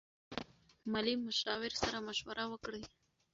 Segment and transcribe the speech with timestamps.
[0.91, 2.83] مالي مشاور سره مشوره وکړئ.